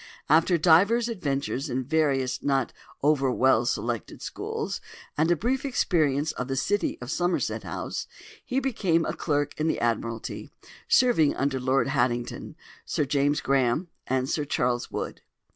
[0.29, 4.81] After divers adventures in various not over well selected schools,
[5.15, 8.07] and a brief experience of the City and of Somerset House,
[8.43, 10.49] he became a clerk in the Admiralty,
[10.87, 15.21] serving under Lord Haddington, Sir James Graham, and Sir Charles Wood.